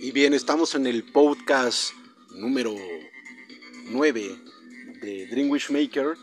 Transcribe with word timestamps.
Y 0.00 0.12
bien, 0.12 0.32
estamos 0.32 0.76
en 0.76 0.86
el 0.86 1.02
podcast 1.02 1.90
número 2.32 2.72
9 3.90 4.36
de 5.02 5.26
Dream 5.26 5.50
Maker. 5.70 6.16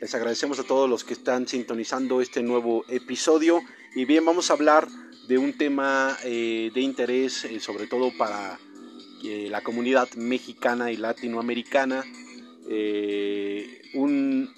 Les 0.00 0.12
agradecemos 0.12 0.58
a 0.58 0.64
todos 0.64 0.90
los 0.90 1.04
que 1.04 1.12
están 1.12 1.46
sintonizando 1.46 2.20
este 2.20 2.42
nuevo 2.42 2.84
episodio. 2.88 3.60
Y 3.94 4.06
bien, 4.06 4.24
vamos 4.24 4.50
a 4.50 4.54
hablar 4.54 4.88
de 5.28 5.38
un 5.38 5.56
tema 5.56 6.16
eh, 6.24 6.72
de 6.74 6.80
interés, 6.80 7.44
eh, 7.44 7.60
sobre 7.60 7.86
todo 7.86 8.10
para 8.18 8.58
eh, 9.22 9.46
la 9.48 9.60
comunidad 9.60 10.10
mexicana 10.16 10.90
y 10.90 10.96
latinoamericana. 10.96 12.04
un 13.94 14.52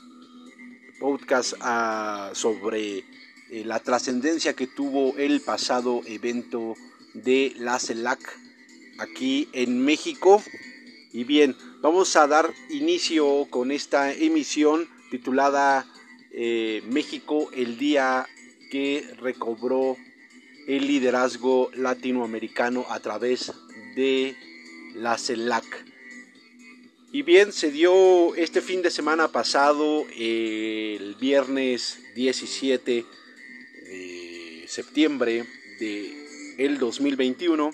podcast 0.99 1.53
ah, 1.61 2.31
sobre 2.33 3.05
la 3.51 3.79
trascendencia 3.81 4.55
que 4.55 4.69
tuvo 4.69 5.19
el 5.19 5.43
pasado 5.43 6.01
evento 6.07 6.77
de 7.15 7.53
la 7.59 7.79
CELAC 7.79 8.21
aquí 8.99 9.49
en 9.53 9.85
México. 9.85 10.43
Y 11.13 11.25
bien, 11.25 11.57
vamos 11.81 12.17
a 12.17 12.27
dar 12.27 12.53
inicio 12.71 13.47
con 13.51 13.71
esta 13.71 14.13
emisión 14.13 14.89
titulada 15.11 15.87
eh, 16.31 16.83
México 16.87 17.51
el 17.53 17.79
día 17.79 18.27
que 18.71 19.07
recobró 19.19 19.97
el 20.67 20.87
liderazgo 20.87 21.71
latinoamericano 21.75 22.87
a 22.89 23.01
través 23.01 23.53
de 23.95 24.35
la 24.95 25.19
CELAC. 25.19 25.65
Y 27.13 27.21
bien, 27.21 27.53
se 27.53 27.71
dio 27.71 28.35
este 28.37 28.63
fin 28.63 28.81
de 28.81 28.91
semana 28.91 29.29
pasado, 29.29 30.07
el 30.17 31.15
viernes 31.21 31.99
17 32.15 33.05
de 33.85 34.65
septiembre 34.67 35.45
de 35.79 36.22
el 36.65 36.79
2021 36.79 37.73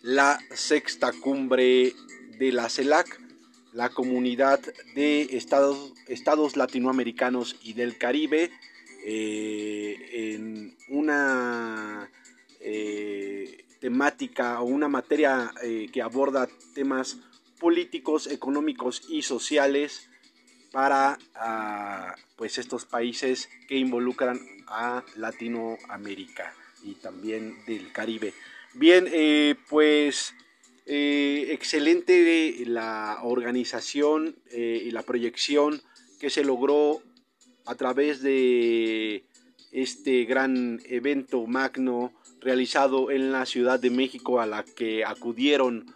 la 0.00 0.38
sexta 0.54 1.12
cumbre 1.12 1.92
de 2.38 2.52
la 2.52 2.70
CELAC, 2.70 3.20
la 3.74 3.90
comunidad 3.90 4.60
de 4.94 5.28
estados, 5.32 6.56
latinoamericanos 6.56 7.56
y 7.62 7.74
del 7.74 7.98
Caribe, 7.98 8.50
eh, 9.04 10.32
en 10.34 10.74
una 10.88 12.10
eh, 12.60 13.66
temática 13.78 14.62
o 14.62 14.64
una 14.64 14.88
materia 14.88 15.52
eh, 15.62 15.90
que 15.92 16.00
aborda 16.00 16.48
temas 16.74 17.18
políticos, 17.58 18.26
económicos 18.26 19.02
y 19.10 19.20
sociales 19.20 20.08
para 20.72 21.18
ah, 21.34 22.14
pues 22.36 22.56
estos 22.56 22.86
países 22.86 23.50
que 23.68 23.76
involucran 23.76 24.40
a 24.66 25.04
Latinoamérica 25.16 26.54
y 26.82 26.94
también 26.94 27.56
del 27.66 27.92
Caribe. 27.92 28.32
Bien, 28.74 29.08
eh, 29.10 29.56
pues 29.68 30.34
eh, 30.86 31.48
excelente 31.50 32.54
la 32.66 33.18
organización 33.22 34.36
eh, 34.50 34.82
y 34.84 34.90
la 34.90 35.02
proyección 35.02 35.82
que 36.20 36.30
se 36.30 36.44
logró 36.44 37.02
a 37.66 37.74
través 37.74 38.22
de 38.22 39.24
este 39.72 40.24
gran 40.24 40.80
evento 40.86 41.46
magno 41.46 42.12
realizado 42.40 43.10
en 43.10 43.32
la 43.32 43.46
Ciudad 43.46 43.78
de 43.80 43.90
México 43.90 44.40
a 44.40 44.46
la 44.46 44.64
que 44.64 45.04
acudieron 45.04 45.94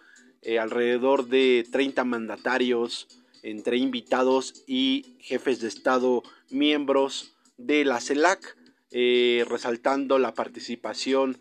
alrededor 0.61 1.28
de 1.28 1.66
30 1.72 2.05
mandatarios 2.05 3.09
entre 3.43 3.78
invitados 3.78 4.62
y 4.66 5.16
jefes 5.21 5.61
de 5.61 5.69
Estado 5.69 6.22
miembros 6.51 7.34
de 7.56 7.84
la 7.84 8.01
CELAC 8.01 8.56
eh, 8.97 9.44
resaltando 9.49 10.21
la 10.21 10.34
participación, 10.34 11.38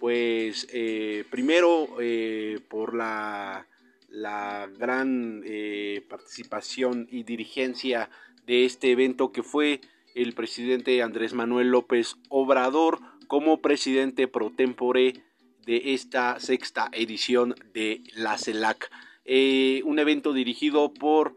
pues 0.00 0.66
eh, 0.72 1.26
primero 1.30 1.86
eh, 2.00 2.60
por 2.70 2.94
la, 2.94 3.66
la 4.08 4.70
gran 4.78 5.44
participación 6.08 7.06
y 7.10 7.24
dirigencia 7.24 8.08
de 8.46 8.64
este 8.64 8.90
evento 8.90 9.32
que 9.32 9.42
fue 9.42 9.82
el 10.14 10.32
presidente 10.32 11.02
Andrés 11.02 11.34
Manuel 11.34 11.68
López 11.68 12.16
Obrador 12.30 13.00
como 13.26 13.60
presidente 13.60 14.26
pro 14.26 14.50
tempore 14.50 15.12
de 15.66 15.92
esta 15.92 16.40
sexta 16.40 16.88
edición 16.92 17.54
de 17.74 18.00
la 18.14 18.38
CELAC. 18.38 18.90
un 19.84 19.98
evento 19.98 20.32
dirigido 20.32 20.94
por 20.94 21.36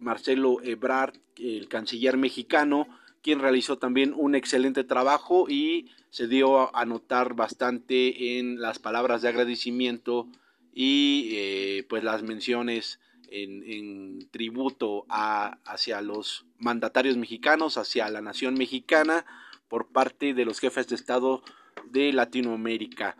Marcelo 0.00 0.62
Ebrard, 0.62 1.18
el 1.36 1.68
canciller 1.68 2.16
mexicano, 2.16 2.88
quien 3.24 3.40
realizó 3.40 3.78
también 3.78 4.12
un 4.14 4.34
excelente 4.34 4.84
trabajo 4.84 5.46
y 5.48 5.90
se 6.10 6.28
dio 6.28 6.76
a 6.76 6.84
notar 6.84 7.32
bastante 7.32 8.38
en 8.38 8.60
las 8.60 8.78
palabras 8.78 9.22
de 9.22 9.28
agradecimiento 9.30 10.28
y 10.74 11.30
eh, 11.32 11.86
pues 11.88 12.04
las 12.04 12.22
menciones 12.22 13.00
en, 13.30 14.28
tributo 14.30 15.06
hacia 15.08 16.02
los 16.02 16.44
mandatarios 16.58 17.16
mexicanos, 17.16 17.78
hacia 17.78 18.10
la 18.10 18.20
nación 18.20 18.54
mexicana 18.54 19.24
por 19.68 19.86
parte 19.88 20.34
de 20.34 20.44
los 20.44 20.60
jefes 20.60 20.86
de 20.88 20.96
Estado 20.96 21.42
de 21.86 22.12
Latinoamérica. 22.12 23.16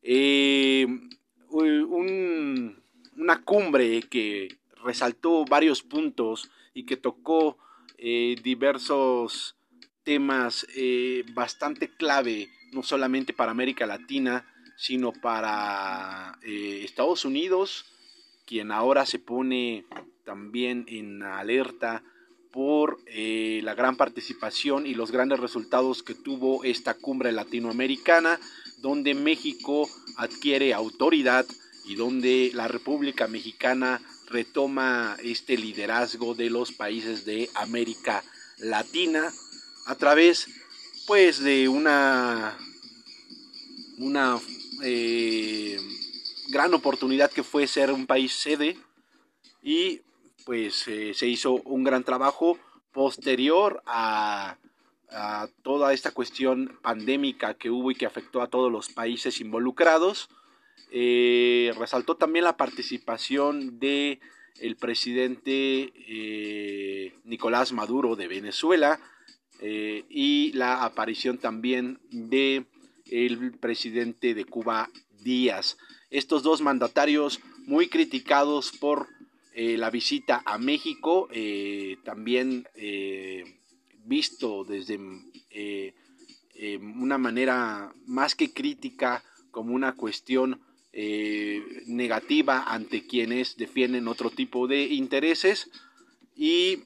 Eh, 0.00 0.86
una 1.50 3.42
cumbre 3.44 4.02
que 4.02 4.60
resaltó 4.84 5.44
varios 5.44 5.82
puntos 5.82 6.52
y 6.72 6.84
que 6.84 6.96
tocó 6.96 7.58
eh, 8.02 8.36
diversos 8.42 9.56
temas 10.04 10.66
eh, 10.74 11.22
bastante 11.34 11.90
clave, 11.90 12.48
no 12.72 12.82
solamente 12.82 13.34
para 13.34 13.50
América 13.50 13.84
Latina, 13.84 14.46
sino 14.78 15.12
para 15.12 16.38
eh, 16.42 16.80
Estados 16.82 17.26
Unidos, 17.26 17.84
quien 18.46 18.72
ahora 18.72 19.04
se 19.04 19.18
pone 19.18 19.84
también 20.24 20.86
en 20.88 21.22
alerta 21.22 22.02
por 22.50 22.98
la 23.06 23.74
gran 23.74 23.96
participación 23.96 24.84
y 24.84 24.94
los 24.94 25.12
grandes 25.12 25.38
resultados 25.38 26.02
que 26.02 26.14
tuvo 26.14 26.64
esta 26.64 26.94
cumbre 26.94 27.30
latinoamericana, 27.30 28.40
donde 28.78 29.14
México 29.14 29.88
adquiere 30.16 30.74
autoridad 30.74 31.46
y 31.84 31.94
donde 31.94 32.50
la 32.54 32.66
República 32.66 33.28
Mexicana 33.28 34.00
retoma 34.30 35.16
este 35.22 35.56
liderazgo 35.56 36.34
de 36.34 36.50
los 36.50 36.72
países 36.72 37.24
de 37.24 37.50
América 37.54 38.22
Latina 38.58 39.30
a 39.86 39.94
través 39.96 40.46
pues 41.06 41.42
de 41.42 41.68
una 41.68 42.56
una 43.98 44.38
eh, 44.82 45.78
gran 46.48 46.72
oportunidad 46.72 47.30
que 47.30 47.42
fue 47.42 47.66
ser 47.66 47.92
un 47.92 48.06
país 48.06 48.32
sede 48.32 48.78
y 49.62 50.00
pues 50.46 50.86
eh, 50.88 51.12
se 51.12 51.26
hizo 51.26 51.54
un 51.64 51.82
gran 51.82 52.04
trabajo 52.04 52.58
posterior 52.92 53.82
a, 53.84 54.56
a, 55.10 55.48
toda 55.62 55.92
esta 55.92 56.12
cuestión 56.12 56.78
pandémica 56.82 57.54
que 57.54 57.70
hubo 57.70 57.90
y 57.90 57.94
que 57.94 58.06
afectó 58.06 58.42
a 58.42 58.48
todos 58.48 58.70
los 58.70 58.88
países 58.88 59.40
involucrados 59.40 60.28
eh, 60.90 61.72
resaltó 61.78 62.16
también 62.16 62.44
la 62.44 62.56
participación 62.56 63.78
de 63.78 64.20
el 64.58 64.76
presidente 64.76 65.92
eh, 65.94 67.14
Nicolás 67.24 67.72
Maduro 67.72 68.16
de 68.16 68.26
Venezuela 68.26 69.00
eh, 69.60 70.04
y 70.08 70.52
la 70.52 70.84
aparición 70.84 71.38
también 71.38 72.00
de 72.10 72.64
el 73.06 73.52
presidente 73.52 74.34
de 74.34 74.44
Cuba 74.44 74.90
Díaz. 75.22 75.78
Estos 76.10 76.42
dos 76.42 76.60
mandatarios 76.60 77.40
muy 77.66 77.88
criticados 77.88 78.72
por 78.72 79.08
la 79.54 79.90
visita 79.90 80.42
a 80.46 80.58
México, 80.58 81.28
también 82.04 82.66
visto 84.04 84.64
desde 84.64 84.98
una 86.80 87.18
manera 87.18 87.92
más 88.06 88.34
que 88.34 88.54
crítica 88.54 89.22
como 89.50 89.74
una 89.74 89.96
cuestión 89.96 90.60
eh, 90.92 91.84
negativa 91.86 92.64
ante 92.64 93.06
quienes 93.06 93.56
defienden 93.56 94.08
otro 94.08 94.28
tipo 94.28 94.66
de 94.66 94.86
intereses 94.86 95.70
y 96.34 96.80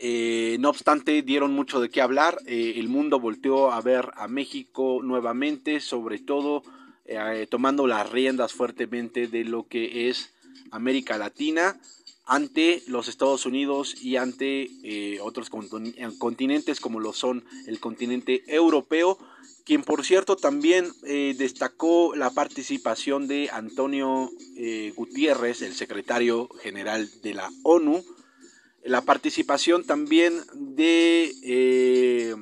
eh, 0.00 0.56
no 0.58 0.70
obstante 0.70 1.22
dieron 1.22 1.52
mucho 1.52 1.80
de 1.80 1.88
qué 1.88 2.00
hablar, 2.00 2.36
eh, 2.46 2.74
el 2.76 2.88
mundo 2.88 3.20
volteó 3.20 3.70
a 3.70 3.80
ver 3.80 4.10
a 4.16 4.26
México 4.26 5.00
nuevamente, 5.04 5.80
sobre 5.80 6.18
todo 6.18 6.62
tomando 7.50 7.86
las 7.86 8.10
riendas 8.10 8.52
fuertemente 8.52 9.28
de 9.28 9.44
lo 9.44 9.68
que 9.68 10.08
es 10.08 10.34
América 10.72 11.16
Latina 11.16 11.80
ante 12.26 12.82
los 12.88 13.06
Estados 13.06 13.46
Unidos 13.46 13.94
y 14.02 14.16
ante 14.16 14.68
otros 15.22 15.48
continentes 15.48 16.80
como 16.80 16.98
lo 16.98 17.12
son 17.12 17.44
el 17.68 17.78
continente 17.78 18.42
europeo 18.48 19.20
quien 19.66 19.82
por 19.82 20.04
cierto 20.04 20.36
también 20.36 20.92
eh, 21.02 21.34
destacó 21.36 22.14
la 22.14 22.30
participación 22.30 23.26
de 23.26 23.50
Antonio 23.52 24.30
eh, 24.56 24.92
Gutiérrez, 24.94 25.60
el 25.60 25.74
secretario 25.74 26.48
general 26.62 27.10
de 27.22 27.34
la 27.34 27.50
ONU, 27.64 28.04
la 28.84 29.00
participación 29.02 29.84
también 29.84 30.40
de 30.54 31.34
eh, 31.42 32.36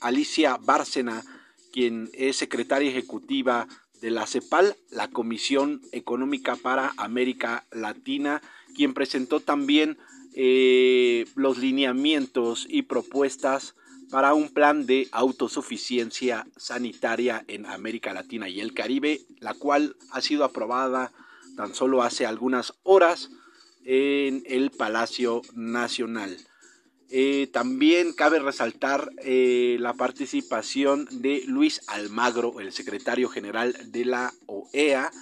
Alicia 0.00 0.58
Bárcena, 0.58 1.24
quien 1.72 2.08
es 2.12 2.36
secretaria 2.36 2.88
ejecutiva 2.88 3.66
de 4.00 4.12
la 4.12 4.28
CEPAL, 4.28 4.76
la 4.90 5.08
Comisión 5.08 5.82
Económica 5.90 6.54
para 6.54 6.92
América 6.98 7.64
Latina, 7.72 8.40
quien 8.76 8.94
presentó 8.94 9.40
también 9.40 9.98
los 11.34 11.58
lineamientos 11.58 12.66
y 12.68 12.82
propuestas 12.82 13.74
para 14.10 14.34
un 14.34 14.48
plan 14.48 14.86
de 14.86 15.08
autosuficiencia 15.12 16.46
sanitaria 16.56 17.44
en 17.48 17.66
América 17.66 18.12
Latina 18.12 18.48
y 18.48 18.60
el 18.60 18.74
Caribe, 18.74 19.20
la 19.40 19.54
cual 19.54 19.96
ha 20.10 20.20
sido 20.20 20.44
aprobada 20.44 21.12
tan 21.56 21.74
solo 21.74 22.02
hace 22.02 22.26
algunas 22.26 22.74
horas 22.82 23.30
en 23.84 24.42
el 24.46 24.70
Palacio 24.70 25.42
Nacional. 25.54 26.36
Eh, 27.10 27.48
también 27.52 28.12
cabe 28.12 28.38
resaltar 28.38 29.10
eh, 29.18 29.76
la 29.78 29.94
participación 29.94 31.06
de 31.10 31.42
Luis 31.46 31.82
Almagro, 31.86 32.60
el 32.60 32.72
secretario 32.72 33.28
general 33.28 33.76
de 33.92 34.04
la 34.04 34.32
OEA, 34.46 35.12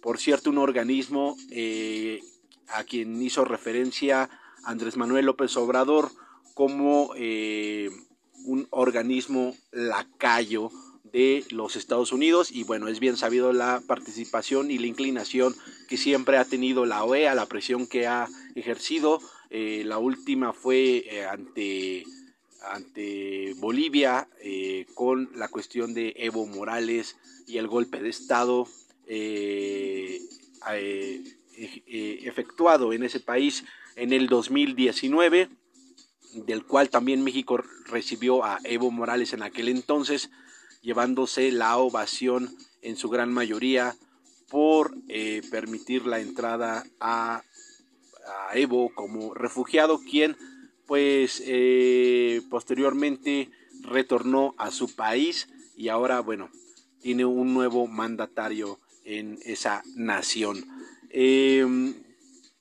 por 0.00 0.18
cierto, 0.18 0.50
un 0.50 0.58
organismo 0.58 1.36
eh, 1.50 2.20
a 2.68 2.84
quien 2.84 3.20
hizo 3.20 3.44
referencia 3.44 4.30
Andrés 4.64 4.96
Manuel 4.96 5.26
López 5.26 5.56
Obrador 5.56 6.10
como 6.54 7.12
un 8.48 8.66
organismo 8.70 9.54
lacayo 9.72 10.70
de 11.12 11.44
los 11.50 11.76
Estados 11.76 12.12
Unidos 12.12 12.50
y 12.50 12.64
bueno, 12.64 12.88
es 12.88 12.98
bien 12.98 13.18
sabido 13.18 13.52
la 13.52 13.82
participación 13.86 14.70
y 14.70 14.78
la 14.78 14.86
inclinación 14.86 15.54
que 15.88 15.98
siempre 15.98 16.38
ha 16.38 16.46
tenido 16.46 16.86
la 16.86 17.04
OEA, 17.04 17.34
la 17.34 17.46
presión 17.46 17.86
que 17.86 18.06
ha 18.06 18.26
ejercido. 18.54 19.20
Eh, 19.50 19.82
la 19.84 19.98
última 19.98 20.54
fue 20.54 21.04
eh, 21.06 21.26
ante, 21.26 22.04
ante 22.70 23.54
Bolivia 23.58 24.28
eh, 24.40 24.86
con 24.94 25.30
la 25.34 25.48
cuestión 25.48 25.92
de 25.92 26.14
Evo 26.16 26.46
Morales 26.46 27.16
y 27.46 27.58
el 27.58 27.68
golpe 27.68 28.02
de 28.02 28.08
Estado 28.08 28.66
efectuado 32.26 32.92
en 32.92 33.02
ese 33.02 33.20
país 33.20 33.64
en 33.96 34.12
el 34.12 34.26
2019 34.26 35.48
del 36.46 36.64
cual 36.64 36.90
también 36.90 37.24
México 37.24 37.62
recibió 37.86 38.44
a 38.44 38.58
Evo 38.64 38.90
Morales 38.90 39.32
en 39.32 39.42
aquel 39.42 39.68
entonces 39.68 40.30
llevándose 40.82 41.50
la 41.52 41.76
ovación 41.76 42.56
en 42.82 42.96
su 42.96 43.08
gran 43.08 43.32
mayoría 43.32 43.96
por 44.48 44.94
eh, 45.08 45.42
permitir 45.50 46.06
la 46.06 46.20
entrada 46.20 46.84
a, 47.00 47.42
Evo 48.52 48.90
como 48.94 49.32
refugiado, 49.32 50.00
quien 50.00 50.36
pues 50.86 51.42
eh, 51.46 52.42
posteriormente 52.50 53.50
retornó 53.82 54.54
a 54.58 54.70
su 54.70 54.94
país 54.94 55.48
y 55.76 55.88
ahora 55.88 56.20
bueno 56.20 56.50
tiene 57.00 57.24
un 57.24 57.54
nuevo 57.54 57.86
mandatario 57.86 58.80
en 59.04 59.38
esa 59.44 59.82
nación. 59.94 60.64
Em, 61.10 61.94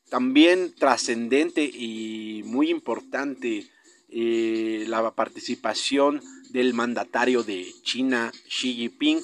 también 0.10 0.74
trascendente 0.78 1.64
y 1.64 2.44
muy 2.46 2.70
importante 2.70 3.68
eh, 4.10 4.86
la 4.88 5.12
participación 5.12 6.22
del 6.50 6.74
mandatario 6.74 7.44
de 7.44 7.68
China, 7.84 8.32
Xi 8.48 8.74
Jinping, 8.74 9.22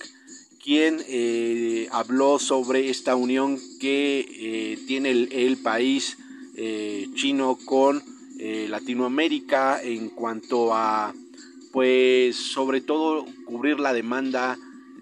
quien 0.64 1.04
eh, 1.10 1.90
habló 1.92 2.40
sobre 2.40 2.90
esta 2.90 3.16
unión 3.16 3.60
que 3.82 4.26
eh, 4.30 4.80
tiene 4.88 5.12
el, 5.12 5.58
país 5.58 6.18
eh, 6.56 7.08
chino 7.16 7.58
con 7.66 8.02
Latinoamérica 8.40 9.82
en 9.82 10.10
cuanto 10.10 10.74
a, 10.74 11.14
pues, 11.72 12.36
sobre 12.36 12.82
todo 12.82 13.26
cubrir 13.46 13.80
la 13.80 13.94
demanda 13.94 14.58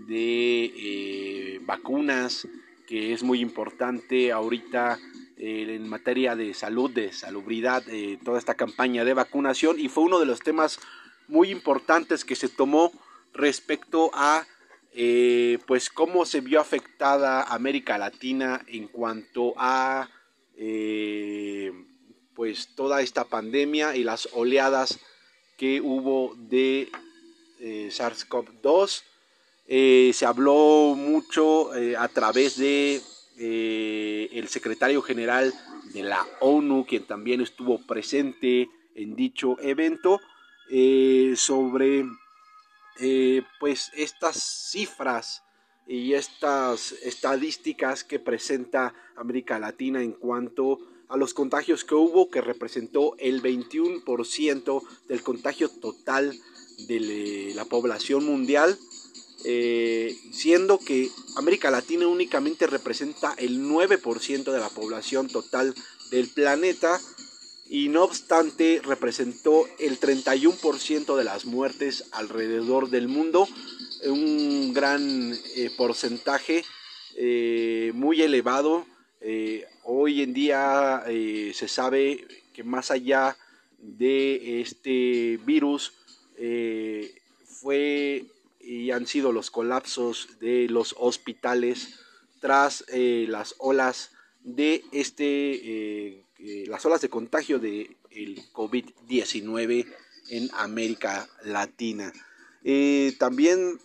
de 0.07 1.59
vacunas, 1.65 2.47
que 2.87 3.13
es 3.13 3.23
muy 3.23 3.39
importante 3.39 4.31
ahorita 4.31 4.99
en 5.43 5.89
materia 5.89 6.35
de 6.35 6.53
salud, 6.53 6.91
de 6.91 7.11
salubridad, 7.11 7.83
toda 8.23 8.37
esta 8.37 8.53
campaña 8.53 9.03
de 9.03 9.15
vacunación 9.15 9.79
y 9.79 9.89
fue 9.89 10.03
uno 10.03 10.19
de 10.19 10.27
los 10.27 10.39
temas 10.39 10.79
muy 11.27 11.49
importantes 11.49 12.23
que 12.23 12.35
se 12.35 12.47
tomó 12.47 12.91
respecto 13.33 14.11
a 14.13 14.45
eh, 14.93 15.59
pues 15.65 15.89
cómo 15.89 16.25
se 16.25 16.41
vio 16.41 16.59
afectada 16.59 17.43
América 17.43 17.97
Latina 17.97 18.61
en 18.67 18.89
cuanto 18.89 19.53
a 19.55 20.09
eh, 20.57 21.71
pues 22.35 22.75
toda 22.75 23.01
esta 23.01 23.23
pandemia 23.23 23.95
y 23.95 24.03
las 24.03 24.27
oleadas 24.33 24.99
que 25.57 25.79
hubo 25.79 26.35
de 26.35 26.91
eh, 27.59 27.89
SARS-CoV-2 27.89 29.03
se 30.13 30.25
habló 30.25 30.95
mucho 30.97 31.71
a 31.97 32.07
través 32.09 32.57
de 32.57 33.01
el 33.41 34.47
secretario 34.47 35.01
general 35.01 35.53
de 35.93 36.03
la 36.03 36.25
ONU 36.39 36.85
quien 36.85 37.05
también 37.05 37.41
estuvo 37.41 37.79
presente 37.85 38.69
en 38.95 39.15
dicho 39.15 39.57
evento 39.59 40.19
eh, 40.69 41.33
sobre 41.35 42.05
eh, 42.99 43.41
pues 43.59 43.91
estas 43.95 44.69
cifras 44.71 45.43
y 45.87 46.13
estas 46.13 46.93
estadísticas 47.03 48.03
que 48.03 48.19
presenta 48.19 48.93
América 49.15 49.59
Latina 49.59 50.01
en 50.01 50.13
cuanto 50.13 50.79
a 51.09 51.17
los 51.17 51.33
contagios 51.33 51.83
que 51.83 51.95
hubo, 51.95 52.29
que 52.29 52.39
representó 52.39 53.15
el 53.17 53.41
21% 53.41 54.81
del 55.09 55.23
contagio 55.23 55.67
total 55.67 56.33
de 56.87 57.51
la 57.53 57.65
población 57.65 58.25
mundial, 58.25 58.77
eh, 59.43 60.15
siendo 60.31 60.77
que 60.77 61.09
América 61.35 61.71
Latina 61.71 62.07
únicamente 62.07 62.67
representa 62.67 63.33
el 63.37 63.61
9% 63.61 64.51
de 64.51 64.59
la 64.59 64.69
población 64.69 65.27
total 65.27 65.73
del 66.11 66.27
planeta, 66.29 66.99
y 67.69 67.87
no 67.87 68.03
obstante 68.03 68.81
representó 68.83 69.65
el 69.79 69.97
31% 69.97 71.15
de 71.15 71.23
las 71.23 71.45
muertes 71.45 72.03
alrededor 72.11 72.89
del 72.89 73.07
mundo, 73.07 73.47
un 74.05 74.73
gran 74.73 75.33
eh, 75.55 75.69
porcentaje 75.77 76.65
eh, 77.15 77.91
muy 77.95 78.21
elevado. 78.21 78.85
Hoy 79.83 80.21
en 80.21 80.33
día 80.33 81.03
se 81.05 81.67
sabe 81.67 82.27
que 82.53 82.63
más 82.63 82.89
allá 82.91 83.37
de 83.77 84.61
este 84.61 85.37
virus 85.45 85.93
fue 87.45 88.25
y 88.71 88.91
han 88.91 89.07
sido 89.07 89.31
los 89.31 89.51
colapsos 89.51 90.39
de 90.39 90.67
los 90.69 90.95
hospitales 90.97 91.99
tras 92.39 92.85
las 92.89 93.55
olas 93.57 94.11
de 94.43 94.83
este 94.91 96.25
eh, 96.43 96.65
las 96.67 96.83
olas 96.87 97.01
de 97.01 97.09
contagio 97.09 97.59
del 97.59 97.95
el 98.09 98.41
COVID-19 98.51 99.85
en 100.29 100.49
América 100.53 101.29
Latina. 101.43 102.11
Eh, 102.63 103.15
también, 103.19 103.79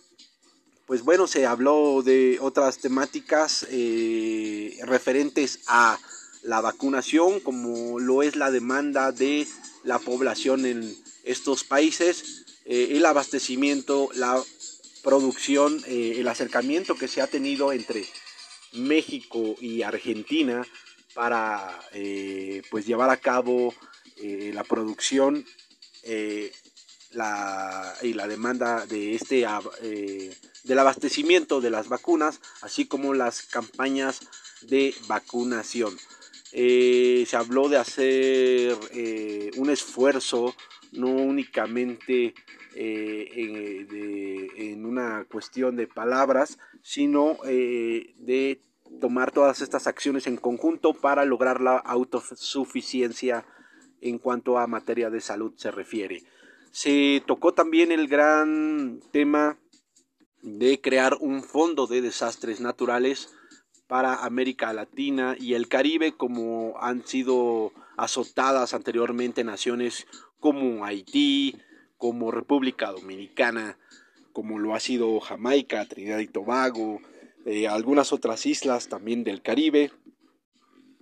pues 0.87 1.03
bueno, 1.03 1.27
se 1.27 1.45
habló 1.45 2.01
de 2.01 2.39
otras 2.41 2.79
temáticas 2.79 3.67
eh, 3.69 4.75
referentes 4.85 5.59
a 5.67 5.99
la 6.41 6.61
vacunación, 6.61 7.41
como 7.41 7.99
lo 7.99 8.23
es 8.23 8.35
la 8.35 8.49
demanda 8.49 9.11
de 9.11 9.45
la 9.83 9.99
población 9.99 10.65
en 10.65 10.95
estos 11.23 11.63
países, 11.63 12.45
el 12.65 13.05
abastecimiento, 13.05 14.09
la 14.15 14.43
producción, 15.07 15.81
el 15.87 16.27
acercamiento 16.27 16.95
que 16.95 17.07
se 17.07 17.21
ha 17.21 17.27
tenido 17.27 17.71
entre 17.71 18.03
México 18.73 19.55
y 19.61 19.81
Argentina 19.81 20.67
para 21.13 21.79
eh, 21.93 22.61
pues 22.69 22.85
llevar 22.85 23.09
a 23.09 23.15
cabo 23.15 23.73
eh, 24.17 24.51
la 24.53 24.65
producción 24.65 25.45
eh, 26.03 26.51
y 28.01 28.13
la 28.13 28.27
demanda 28.27 28.85
de 28.85 29.15
este 29.15 29.47
del 30.65 30.79
abastecimiento 30.79 31.61
de 31.61 31.69
las 31.69 31.87
vacunas 31.87 32.41
así 32.61 32.85
como 32.85 33.13
las 33.13 33.43
campañas 33.43 34.19
de 34.63 34.93
vacunación. 35.07 35.97
Se 36.51 37.29
habló 37.31 37.69
de 37.69 37.77
hacer 37.77 38.77
un 39.55 39.69
esfuerzo 39.69 40.53
no 40.91 41.07
únicamente 41.07 42.35
en, 42.79 44.85
una 44.85 45.25
cuestión 45.25 45.75
de 45.75 45.87
palabras, 45.87 46.57
sino 46.81 47.37
de 47.43 48.61
tomar 48.99 49.31
todas 49.31 49.61
estas 49.61 49.87
acciones 49.87 50.27
en 50.27 50.37
conjunto 50.37 50.93
para 50.93 51.25
lograr 51.25 51.61
la 51.61 51.77
autosuficiencia 51.77 53.45
en 54.01 54.19
cuanto 54.19 54.57
a 54.57 54.67
materia 54.67 55.09
de 55.09 55.21
salud 55.21 55.53
se 55.55 55.71
refiere. 55.71 56.23
Se 56.71 57.23
tocó 57.25 57.53
también 57.53 57.91
el 57.91 58.07
gran 58.07 58.99
tema 59.11 59.57
de 60.41 60.79
crear 60.79 61.17
un 61.19 61.43
fondo 61.43 61.87
de 61.87 62.01
desastres 62.01 62.61
naturales 62.61 63.33
para 63.87 64.25
América 64.25 64.73
Latina 64.73 65.35
y 65.39 65.53
el 65.53 65.67
Caribe, 65.67 66.13
como 66.13 66.75
han 66.79 67.05
sido 67.05 67.71
azotadas 67.95 68.73
anteriormente 68.73 69.43
naciones 69.43 70.07
como 70.39 70.85
Haití, 70.85 71.57
como 71.97 72.31
República 72.31 72.91
Dominicana, 72.91 73.77
como 74.33 74.59
lo 74.59 74.75
ha 74.75 74.79
sido 74.79 75.19
Jamaica, 75.19 75.85
Trinidad 75.85 76.19
y 76.19 76.27
Tobago, 76.27 77.01
eh, 77.45 77.67
algunas 77.67 78.13
otras 78.13 78.45
islas 78.45 78.87
también 78.87 79.23
del 79.23 79.41
Caribe 79.41 79.91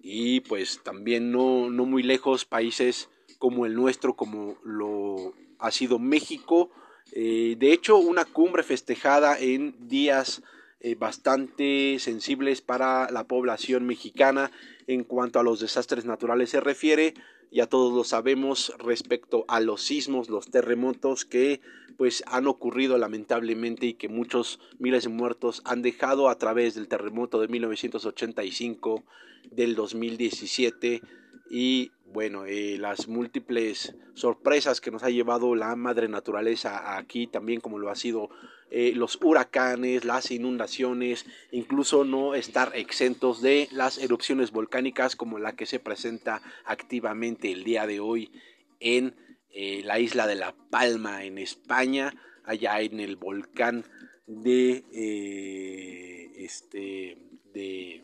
y 0.02 0.42
pues 0.42 0.82
también 0.84 1.32
no, 1.32 1.70
no 1.70 1.86
muy 1.86 2.04
lejos 2.04 2.46
países 2.46 3.10
como 3.40 3.66
el 3.66 3.74
nuestro, 3.75 4.16
como 4.16 4.58
lo 4.64 5.34
ha 5.60 5.72
sido 5.72 6.00
México. 6.00 6.70
Eh, 7.12 7.56
de 7.58 7.74
hecho, 7.74 7.98
una 7.98 8.25
cumbre 8.25 8.64
festejada 8.64 9.40
en 9.40 9.88
días 9.88 10.44
eh, 10.80 10.94
bastante 10.94 11.98
sensibles 12.00 12.62
para 12.62 13.10
la 13.10 13.24
población 13.24 13.88
mexicana 13.88 14.52
en 14.86 15.04
cuanto 15.04 15.40
a 15.40 15.44
los 15.44 15.60
desastres 15.60 16.06
naturales 16.06 16.52
se 16.52 16.60
refiere, 16.60 17.16
ya 17.56 17.68
todos 17.68 17.94
lo 17.94 18.04
sabemos 18.04 18.74
respecto 18.80 19.46
a 19.48 19.62
los 19.62 19.82
sismos, 19.82 20.30
los 20.30 20.52
terremotos 20.52 21.24
que 21.24 21.62
pues 21.96 22.22
han 22.28 22.48
ocurrido 22.48 22.98
lamentablemente 22.98 23.86
y 23.86 23.94
que 23.94 24.10
muchos 24.10 24.60
miles 24.78 25.04
de 25.04 25.10
muertos 25.10 25.62
han 25.64 25.82
dejado 25.82 26.28
a 26.28 26.38
través 26.38 26.76
del 26.76 26.90
terremoto 26.90 27.40
de 27.40 27.48
1985, 27.48 29.06
del 29.52 29.76
2017 29.76 31.02
y 31.50 31.92
bueno, 32.08 32.46
eh, 32.46 32.78
las 32.78 33.08
múltiples 33.08 33.96
sorpresas 34.16 34.82
que 34.82 34.92
nos 34.92 35.04
ha 35.04 35.10
llevado 35.10 35.56
la 35.56 35.78
madre 35.78 36.10
naturaleza 36.10 36.98
aquí 36.98 37.26
también 37.26 37.62
como 37.62 37.80
lo 37.80 37.90
ha 37.90 37.96
sido 37.96 38.32
eh, 38.72 38.94
los 38.96 39.20
huracanes, 39.22 40.06
las 40.06 40.32
inundaciones, 40.32 41.26
incluso 41.52 42.04
no 42.04 42.34
estar 42.34 42.72
exentos 42.76 43.42
de 43.42 43.70
las 43.72 44.00
erupciones 44.00 44.52
volcánicas 44.52 45.16
como 45.16 45.38
la 45.38 45.56
que 45.56 45.68
se 45.68 45.80
presenta 45.80 46.42
activamente 46.66 47.52
el 47.52 47.64
día 47.64 47.86
de 47.86 48.00
hoy 48.00 48.32
en 48.80 49.16
eh, 49.52 49.82
la 49.86 50.00
isla 50.00 50.26
de 50.26 50.36
La 50.36 50.56
Palma, 50.72 51.24
en 51.24 51.38
España, 51.38 52.14
allá 52.44 52.82
en 52.82 53.00
el 53.00 53.16
volcán 53.18 53.86
de, 54.26 54.84
eh, 54.92 56.32
este, 56.38 57.18
de, 57.54 58.02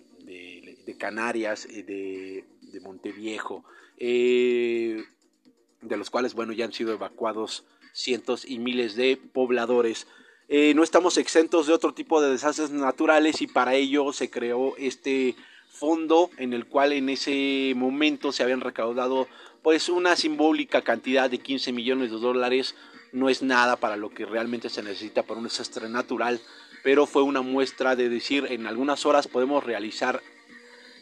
Canarias, 1.00 1.68
de, 1.68 2.46
de 2.62 2.80
Monteviejo, 2.82 3.66
de 3.98 5.04
los 5.82 6.12
cuales, 6.12 6.36
bueno, 6.36 6.54
ya 6.54 6.66
han 6.66 6.74
sido 6.74 6.94
evacuados 6.94 7.66
cientos 7.94 8.46
y 8.48 8.60
miles 8.60 8.96
de 8.96 9.18
pobladores 9.18 10.06
eh, 10.52 10.74
no 10.76 10.84
estamos 10.84 11.18
exentos 11.18 11.66
de 11.66 11.74
otro 11.74 11.94
tipo 11.94 12.22
de 12.22 12.30
desastres 12.30 12.70
naturales 12.70 13.42
y 13.42 13.48
para 13.48 13.74
ello 13.74 14.14
se 14.14 14.30
creó 14.30 14.76
este 14.78 15.36
fondo 15.72 16.30
en 16.38 16.54
el 16.54 16.68
cual 16.68 16.94
en 16.94 17.10
ese 17.10 17.74
momento 17.76 18.32
se 18.32 18.44
habían 18.44 18.62
recaudado 18.62 19.28
pues 19.64 19.90
una 19.90 20.16
simbólica 20.16 20.84
cantidad 20.84 21.28
de 21.28 21.40
15 21.40 21.72
millones 21.72 22.12
de 22.12 22.20
dólares. 22.20 22.76
No 23.14 23.30
es 23.30 23.42
nada 23.42 23.78
para 23.78 23.98
lo 23.98 24.10
que 24.12 24.26
realmente 24.26 24.70
se 24.70 24.84
necesita 24.84 25.24
para 25.24 25.40
un 25.40 25.46
desastre 25.46 25.90
natural 25.90 26.40
pero 26.84 27.06
fue 27.06 27.24
una 27.24 27.42
muestra 27.42 27.96
de 27.96 28.10
decir 28.10 28.48
en 28.50 28.68
algunas 28.68 29.06
horas 29.06 29.28
podemos 29.28 29.64
realizar 29.64 30.22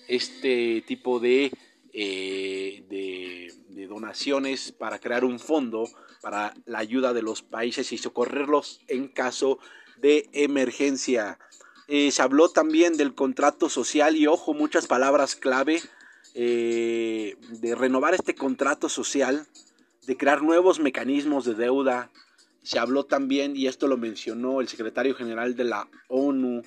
este 0.08 0.84
tipo 0.86 1.20
de, 1.20 1.51
eh, 1.93 2.84
de 2.88 3.88
donaciones 3.88 4.72
para 4.72 5.00
crear 5.00 5.25
un 5.25 5.39
fondo 5.39 5.89
para 6.22 6.53
la 6.65 6.79
ayuda 6.79 7.13
de 7.13 7.22
los 7.22 7.41
países 7.41 7.91
y 7.91 7.98
socorrerlos 7.98 8.81
en 8.88 9.08
caso 9.08 9.58
de 9.98 10.29
emergencia. 10.34 11.39
Eh, 11.88 12.12
se 12.12 12.22
habló 12.22 12.50
también 12.50 12.98
del 12.98 13.15
contrato 13.15 13.69
social 13.69 14.15
y 14.15 14.27
ojo, 14.27 14.53
muchas 14.53 14.86
palabras 14.86 15.36
clave, 15.36 15.81
eh, 16.36 17.36
de 17.62 17.75
renovar 17.75 18.13
este 18.13 18.36
contrato 18.36 18.89
social, 18.89 19.48
de 20.05 20.17
crear 20.17 20.43
nuevos 20.43 20.79
mecanismos 20.79 21.46
de 21.46 21.55
deuda. 21.55 22.12
Se 22.62 22.77
habló 22.77 23.05
también, 23.05 23.55
y 23.55 23.67
esto 23.67 23.88
lo 23.88 23.98
mencionó 23.98 24.62
el 24.62 24.67
secretario 24.67 25.15
general 25.15 25.55
de 25.55 25.63
la 25.63 25.89
ONU, 26.10 26.62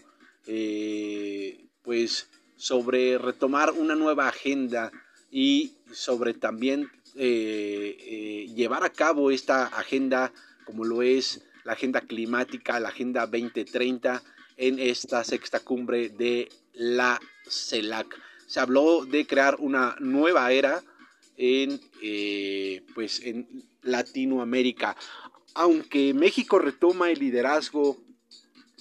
pues 1.83 2.29
sobre 2.57 3.19
retomar 3.19 3.73
una 3.73 3.95
nueva 3.95 4.29
agenda 4.29 4.91
y 5.33 5.73
sobre 5.91 6.35
también 6.35 6.91
eh, 7.17 7.97
eh, 7.99 8.53
llevar 8.55 8.85
a 8.85 8.93
cabo 8.93 9.31
esta 9.31 9.65
agenda 9.67 10.31
como 10.65 10.85
lo 10.85 11.03
es 11.03 11.43
la 11.65 11.73
agenda 11.73 12.03
climática, 12.03 12.79
la 12.79 12.91
agenda 12.91 13.27
2030 13.27 14.23
en 14.59 14.79
esta 14.79 15.25
sexta 15.25 15.61
cumbre 15.61 16.11
de 16.11 16.49
la 16.75 17.21
CELAC. 17.49 18.15
Se 18.47 18.61
habló 18.61 19.07
de 19.07 19.27
crear 19.27 19.57
una 19.59 19.97
nueva 20.01 20.53
era 20.53 20.83
en, 21.37 21.81
eh, 22.03 22.85
pues 22.95 23.21
en 23.21 23.65
Latinoamérica. 23.83 24.97
Aunque 25.55 26.13
México 26.13 26.59
retoma 26.59 27.11
el 27.11 27.19
liderazgo 27.19 27.99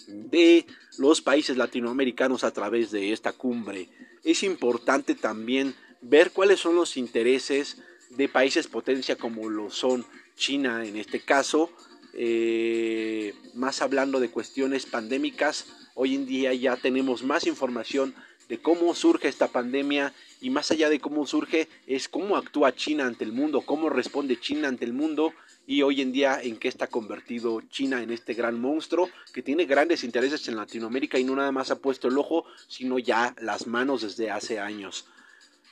de 0.07 0.65
los 0.97 1.21
países 1.21 1.55
latinoamericanos 1.55 2.43
a 2.43 2.51
través 2.51 2.91
de 2.91 3.13
esta 3.13 3.31
cumbre, 3.31 3.87
es 4.23 4.43
importante 4.43 5.15
también 5.15 5.73
ver 6.01 6.31
cuáles 6.31 6.59
son 6.59 6.75
los 6.75 6.97
intereses 6.97 7.77
de 8.09 8.27
países 8.27 8.67
potencia 8.67 9.15
como 9.15 9.49
lo 9.49 9.69
son 9.69 10.05
China 10.35 10.85
en 10.85 10.97
este 10.97 11.19
caso, 11.19 11.71
eh, 12.13 13.33
más 13.53 13.81
hablando 13.81 14.19
de 14.19 14.29
cuestiones 14.29 14.85
pandémicas, 14.85 15.67
hoy 15.93 16.15
en 16.15 16.25
día 16.25 16.53
ya 16.53 16.75
tenemos 16.75 17.23
más 17.23 17.45
información 17.45 18.15
de 18.49 18.59
cómo 18.61 18.93
surge 18.95 19.29
esta 19.29 19.47
pandemia 19.47 20.13
y 20.41 20.49
más 20.49 20.71
allá 20.71 20.89
de 20.89 20.99
cómo 20.99 21.25
surge 21.25 21.69
es 21.87 22.09
cómo 22.09 22.35
actúa 22.35 22.75
China 22.75 23.05
ante 23.05 23.23
el 23.23 23.31
mundo, 23.31 23.61
cómo 23.61 23.89
responde 23.89 24.39
China 24.39 24.67
ante 24.67 24.83
el 24.83 24.93
mundo 24.93 25.31
y 25.65 25.83
hoy 25.83 26.01
en 26.01 26.11
día 26.11 26.41
en 26.41 26.57
qué 26.57 26.67
está 26.67 26.87
convertido 26.87 27.61
China 27.69 28.01
en 28.01 28.11
este 28.11 28.33
gran 28.33 28.59
monstruo 28.59 29.09
que 29.33 29.41
tiene 29.41 29.65
grandes 29.65 30.03
intereses 30.03 30.47
en 30.49 30.57
Latinoamérica 30.57 31.17
y 31.17 31.23
no 31.23 31.35
nada 31.35 31.53
más 31.53 31.71
ha 31.71 31.79
puesto 31.79 32.09
el 32.09 32.17
ojo, 32.17 32.45
sino 32.67 32.99
ya 32.99 33.33
las 33.39 33.67
manos 33.67 34.01
desde 34.01 34.31
hace 34.31 34.59
años. 34.59 35.05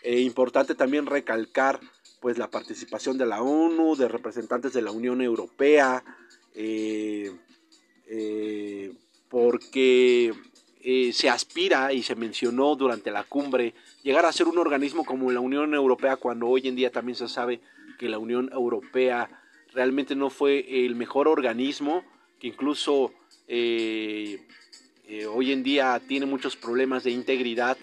Eh, 0.01 0.21
importante 0.21 0.75
también 0.75 1.05
recalcar 1.05 1.79
pues 2.21 2.37
la 2.37 2.49
participación 2.49 3.17
de 3.17 3.25
la 3.25 3.41
ONU, 3.41 3.95
de 3.95 4.07
representantes 4.07 4.73
de 4.73 4.81
la 4.81 4.91
Unión 4.91 5.21
Europea, 5.21 6.03
eh, 6.55 7.31
eh, 8.07 8.93
porque 9.29 10.33
se 11.13 11.29
aspira 11.29 11.93
y 11.93 12.01
se 12.01 12.15
mencionó 12.15 12.75
durante 12.75 13.11
la 13.11 13.23
cumbre 13.23 13.75
llegar 14.01 14.25
a 14.25 14.31
ser 14.31 14.47
un 14.47 14.57
organismo 14.57 15.05
como 15.05 15.31
la 15.31 15.39
Unión 15.39 15.75
Europea 15.75 16.15
cuando 16.15 16.47
hoy 16.47 16.67
en 16.67 16.75
día 16.75 16.89
también 16.89 17.15
se 17.15 17.27
sabe 17.27 17.59
que 17.99 18.09
la 18.09 18.17
Unión 18.17 18.49
Europea 18.51 19.29
realmente 19.73 20.15
no 20.15 20.31
fue 20.31 20.85
el 20.85 20.95
mejor 20.95 21.27
organismo, 21.27 22.03
que 22.39 22.47
incluso 22.47 23.13
hoy 23.47 25.51
en 25.51 25.63
día 25.63 26.01
tiene 26.07 26.25
muchos 26.25 26.55
problemas 26.55 27.03
de 27.03 27.11
integridad 27.11 27.77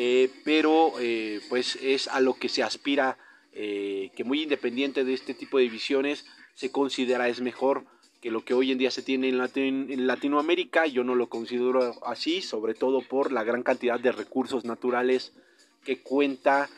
eh, 0.00 0.30
pero 0.44 0.92
eh, 1.00 1.40
pues 1.48 1.76
es 1.82 2.06
a 2.06 2.20
lo 2.20 2.34
que 2.34 2.48
se 2.48 2.62
aspira, 2.62 3.18
eh, 3.52 4.12
que 4.14 4.22
muy 4.22 4.44
independiente 4.44 5.02
de 5.02 5.12
este 5.12 5.34
tipo 5.34 5.58
de 5.58 5.68
visiones 5.68 6.24
se 6.54 6.70
considera 6.70 7.28
es 7.28 7.40
mejor 7.40 7.84
que 8.20 8.30
lo 8.30 8.44
que 8.44 8.54
hoy 8.54 8.70
en 8.70 8.78
día 8.78 8.92
se 8.92 9.02
tiene 9.02 9.28
en, 9.28 10.06
Latinoamérica. 10.06 10.86
Yo 10.86 11.02
no 11.02 11.16
lo 11.16 11.28
considero 11.28 11.96
así, 12.06 12.42
sobre 12.42 12.74
todo 12.74 13.02
por 13.02 13.32
la 13.32 13.42
gran 13.42 13.64
cantidad 13.64 13.98
de 13.98 14.12
recursos 14.12 14.64
naturales 14.64 15.32
que 15.84 16.00
cuenta 16.00 16.70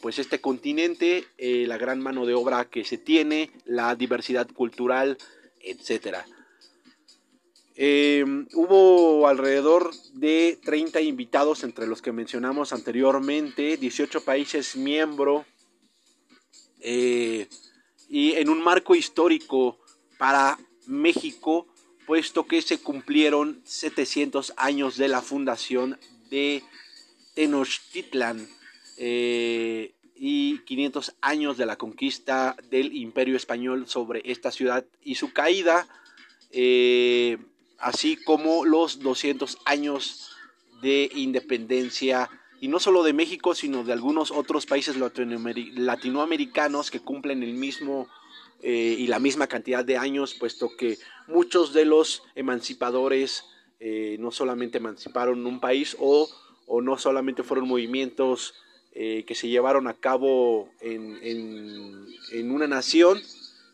pues 0.00 0.18
este 0.18 0.40
continente, 0.40 1.26
la 1.38 1.76
gran 1.76 2.00
mano 2.00 2.26
de 2.26 2.34
obra 2.34 2.64
que 2.64 2.82
se 2.82 2.98
tiene, 2.98 3.50
la 3.64 3.94
diversidad 3.94 4.48
cultural, 4.50 5.18
etcétera. 5.60 6.24
Eh, 7.82 8.26
hubo 8.52 9.26
alrededor 9.26 9.90
de 10.12 10.58
30 10.62 11.00
invitados 11.00 11.64
entre 11.64 11.86
los 11.86 12.02
que 12.02 12.12
mencionamos 12.12 12.74
anteriormente, 12.74 13.78
18 13.78 14.22
países 14.22 14.76
miembros 14.76 15.46
eh, 16.80 17.48
y 18.06 18.32
en 18.32 18.50
un 18.50 18.62
marco 18.62 18.94
histórico 18.94 19.78
para 20.18 20.58
México, 20.88 21.68
puesto 22.06 22.46
que 22.46 22.60
se 22.60 22.82
cumplieron 22.82 23.62
700 23.64 24.52
años 24.58 24.98
de 24.98 25.08
la 25.08 25.22
fundación 25.22 25.98
de 26.28 26.62
Tenochtitlan 27.34 28.46
eh, 28.98 29.94
y 30.14 30.58
500 30.66 31.14
años 31.22 31.56
de 31.56 31.64
la 31.64 31.76
conquista 31.76 32.56
del 32.68 32.94
imperio 32.94 33.38
español 33.38 33.88
sobre 33.88 34.20
esta 34.30 34.50
ciudad 34.50 34.84
y 35.02 35.14
su 35.14 35.32
caída 35.32 35.88
así 37.80 38.16
como 38.16 38.64
los 38.64 39.00
200 39.00 39.58
años 39.64 40.30
de 40.82 41.10
independencia, 41.14 42.30
y 42.60 42.68
no 42.68 42.78
solo 42.78 43.02
de 43.02 43.12
México, 43.12 43.54
sino 43.54 43.84
de 43.84 43.92
algunos 43.92 44.30
otros 44.30 44.66
países 44.66 44.96
latinoamericanos 44.96 46.90
que 46.90 47.00
cumplen 47.00 47.42
el 47.42 47.54
mismo 47.54 48.08
eh, 48.62 48.96
y 48.98 49.06
la 49.06 49.18
misma 49.18 49.46
cantidad 49.46 49.82
de 49.84 49.96
años, 49.96 50.34
puesto 50.34 50.76
que 50.76 50.98
muchos 51.26 51.72
de 51.72 51.86
los 51.86 52.22
emancipadores 52.34 53.44
eh, 53.78 54.16
no 54.20 54.30
solamente 54.30 54.76
emanciparon 54.76 55.46
un 55.46 55.60
país 55.60 55.96
o, 55.98 56.28
no 56.82 56.98
solamente 56.98 57.42
fueron 57.42 57.66
movimientos 57.66 58.54
eh, 58.92 59.24
que 59.26 59.34
se 59.34 59.48
llevaron 59.48 59.88
a 59.88 59.94
cabo 59.94 60.68
en, 60.80 61.18
en 61.22 62.50
una 62.52 62.68
nación, 62.68 63.20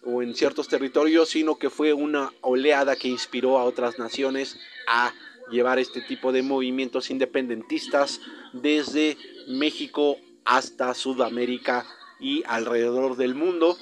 o 0.07 0.23
en 0.23 0.35
ciertos 0.35 0.69
territorios, 0.69 1.31
sino 1.31 1.59
que 1.59 1.69
fue 1.69 1.93
una 1.93 2.33
oleada 2.41 2.97
que 2.97 3.09
inspiró 3.09 3.59
a 3.59 3.65
otras 3.65 3.99
naciones 3.99 4.57
a 4.87 5.13
llevar 5.51 5.79
este 5.79 6.01
tipo 6.01 6.33
de 6.33 6.43
movimientos 6.43 7.11
independentistas 7.11 8.21
desde 8.53 9.17
México 9.49 10.17
hasta 10.45 10.95
Sudamérica 10.95 11.85
y 12.21 12.45
alrededor 12.47 13.17
del 13.17 13.35
mundo. 13.35 13.77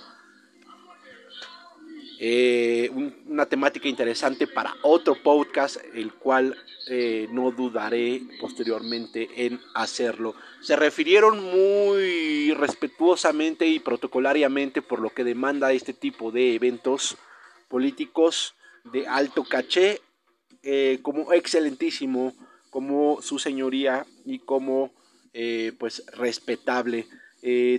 Eh, 2.19 2.91
una 3.27 3.47
temática 3.47 3.89
interesante 3.89 4.47
para 4.47 4.77
otro 4.83 5.17
podcast, 5.21 5.79
el 5.95 6.13
cual 6.13 6.57
eh, 6.89 7.29
no 7.33 7.51
dudaré 7.51 8.23
posteriormente 8.41 9.29
en 9.47 9.61
hacerlo. 9.75 10.35
Se 10.61 10.77
refirieron 10.77 11.43
muy 11.43 12.53
respetuosamente 12.55 13.67
y 13.67 13.81
protocolariamente 13.81 14.81
por 14.81 15.01
lo 15.01 15.11
que 15.11 15.25
demanda 15.25 15.73
este 15.73 15.93
tipo 15.93 16.31
de 16.31 16.55
eventos 16.55 17.17
políticos 17.69 18.55
de 18.85 19.09
alto 19.09 19.45
caché, 19.45 20.01
eh, 20.63 21.01
como 21.03 21.33
excelentísimo, 21.33 22.33
como 22.71 23.23
su 23.23 23.39
señoría 23.39 24.07
y 24.25 24.39
como 24.39 24.93
pues 25.79 26.05
respetable. 26.13 27.09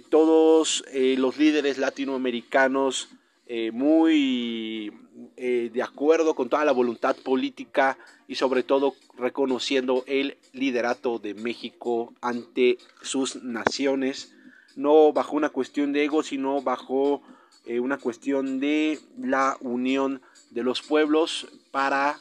todos 0.10 0.84
los 0.94 1.38
líderes 1.38 1.78
latinoamericanos 1.78 3.08
eh, 3.48 3.72
muy 3.72 4.92
eh, 5.38 5.70
de 5.72 5.84
acuerdo 5.84 6.34
con 6.34 6.50
toda 6.50 6.66
la 6.66 6.72
voluntad 6.72 7.16
política 7.16 7.96
y 8.28 8.36
sobre 8.36 8.64
todo 8.64 8.96
reconociendo 9.18 10.04
el 10.08 10.38
liderato 10.52 11.20
de 11.20 11.36
México 11.36 12.14
ante 12.22 12.80
sus 13.04 13.44
naciones, 13.44 14.34
no 14.76 15.14
bajo 15.14 15.36
una 15.36 15.50
cuestión 15.50 15.94
de 15.94 16.06
ego, 16.06 16.24
sino 16.24 16.64
bajo 16.64 17.22
eh, 17.66 17.80
una 17.80 18.00
cuestión 18.00 18.60
de 18.60 19.00
la 19.16 19.58
unión 19.62 20.22
de 20.50 20.64
los 20.64 20.82
pueblos 20.82 21.48
para 21.72 22.20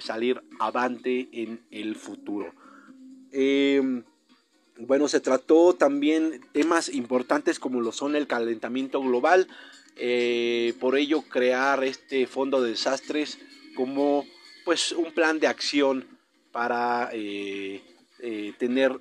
salir 0.00 0.40
avante 0.60 1.28
en 1.32 1.60
el 1.72 1.96
futuro. 1.96 2.54
Em, 3.32 4.04
bueno, 4.78 5.08
se 5.08 5.18
trató 5.18 5.74
también 5.74 6.40
temas 6.52 6.88
importantes 6.88 7.58
como 7.58 7.80
lo 7.80 7.90
son 7.90 8.14
el 8.14 8.28
calentamiento 8.28 9.00
global, 9.00 9.48
eh, 9.96 10.74
por 10.80 10.96
ello 10.96 11.22
crear 11.22 11.84
este 11.84 12.26
fondo 12.26 12.60
de 12.60 12.70
desastres 12.70 13.38
como 13.76 14.26
pues 14.64 14.92
un 14.92 15.12
plan 15.12 15.38
de 15.38 15.46
acción 15.46 16.18
para 16.50 17.10
eh, 17.12 17.82
eh, 18.20 18.52
tener 18.58 18.98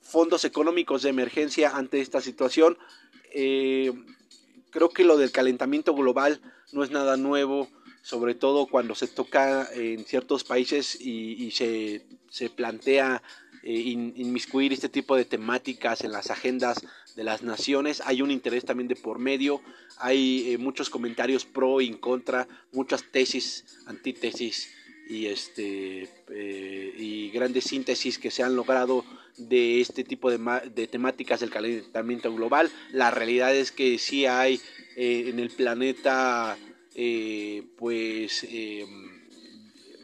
fondos 0.00 0.44
económicos 0.44 1.02
de 1.02 1.10
emergencia 1.10 1.70
ante 1.76 2.00
esta 2.00 2.20
situación. 2.20 2.76
creo 3.30 4.90
que 4.90 5.04
lo 5.04 5.16
del 5.16 5.32
calentamiento 5.32 5.94
global 5.94 6.40
no 6.72 6.82
es 6.82 6.90
nada 6.90 7.16
nuevo, 7.16 7.68
sobre 8.02 8.34
todo 8.34 8.66
cuando 8.66 8.94
se 8.94 9.06
toca 9.06 9.68
en 9.72 10.04
ciertos 10.04 10.44
países 10.44 10.98
y, 11.00 11.50
se, 11.50 12.06
se, 12.30 12.50
plantea 12.50 13.22
inmiscuir 13.62 14.72
este 14.72 14.88
tipo 14.88 15.16
de 15.16 15.24
temáticas 15.24 16.02
en 16.02 16.12
las 16.12 16.30
agendas 16.30 16.82
de 17.18 17.24
las 17.24 17.42
naciones. 17.42 18.00
Hay 18.06 18.22
un 18.22 18.30
interés 18.30 18.64
también 18.64 18.86
de 18.86 18.94
por 18.94 19.18
medio, 19.18 19.60
hay 19.98 20.52
eh, 20.52 20.56
muchos 20.56 20.88
comentarios 20.88 21.44
pro 21.44 21.80
y 21.80 21.88
en 21.88 21.98
contra, 21.98 22.46
muchas 22.72 23.02
tesis, 23.10 23.64
antítesis 23.86 24.72
y, 25.10 25.26
este, 25.26 26.08
eh, 26.30 26.94
y 26.96 27.30
grandes 27.30 27.64
síntesis 27.64 28.20
que 28.20 28.30
se 28.30 28.44
han 28.44 28.54
logrado 28.54 29.04
de 29.36 29.80
este 29.80 30.04
tipo 30.04 30.30
de, 30.30 30.38
de, 30.72 30.86
temáticas 30.86 31.40
del 31.40 31.50
calentamiento 31.50 32.32
global. 32.32 32.70
La 32.92 33.10
realidad 33.10 33.52
es 33.52 33.72
que 33.72 33.98
sí 33.98 34.24
hay 34.24 34.60
eh, 34.94 35.24
en 35.26 35.40
el 35.40 35.50
planeta 35.50 36.56
pues 37.76 38.44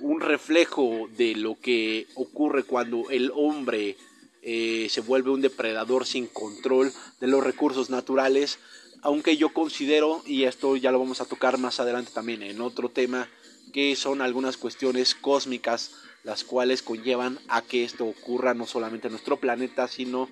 un 0.01 0.21
reflejo 0.21 1.09
de 1.17 1.35
lo 1.35 1.59
que 1.59 2.07
ocurre 2.15 2.63
cuando 2.63 3.11
el 3.11 3.33
hombre 3.35 3.97
eh, 4.45 4.89
se 4.91 5.01
vuelve 5.01 5.31
un 5.31 5.41
depredador 5.41 6.07
sin 6.07 6.27
control 6.27 6.93
de 7.21 7.27
los 7.27 7.43
recursos 7.43 7.91
naturales, 7.91 8.59
aunque 9.03 9.37
yo 9.37 9.53
considero, 9.53 10.23
y 10.27 10.45
esto 10.45 10.77
ya 10.77 10.93
lo 10.93 10.99
vamos 10.99 11.21
a 11.21 11.25
tocar 11.25 11.59
más 11.59 11.81
adelante 11.81 12.13
también 12.15 12.43
en 12.43 12.61
otro 12.61 12.89
tema, 12.89 13.29
que 13.73 13.97
son 13.97 14.21
algunas 14.21 14.57
cuestiones 14.57 15.15
cósmicas 15.15 15.93
las 16.25 16.43
cuales 16.43 16.83
conllevan 16.83 17.39
a 17.49 17.63
que 17.63 17.85
esto 17.85 18.07
ocurra 18.07 18.55
no 18.55 18.67
solamente 18.67 19.09
en 19.09 19.13
nuestro 19.13 19.39
planeta, 19.39 19.89
sino 19.89 20.29